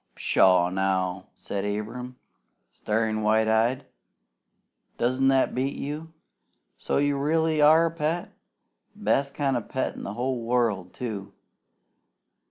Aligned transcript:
"Pshaw 0.15 0.71
now!" 0.71 1.27
said 1.35 1.63
Abram, 1.63 2.15
staring 2.73 3.21
wide 3.21 3.47
eyed. 3.47 3.85
"Doesn't 4.97 5.27
that 5.27 5.53
beat 5.53 5.75
you? 5.77 6.11
So 6.79 6.97
you 6.97 7.19
really 7.19 7.61
are 7.61 7.85
a 7.85 7.91
pet? 7.91 8.31
Best 8.95 9.35
kind 9.35 9.55
of 9.55 9.65
a 9.65 9.67
pet 9.67 9.93
in 9.93 10.01
the 10.01 10.13
whole 10.15 10.41
world, 10.43 10.91
too! 10.95 11.33